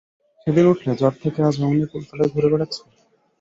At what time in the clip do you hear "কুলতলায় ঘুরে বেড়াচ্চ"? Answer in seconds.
1.91-2.75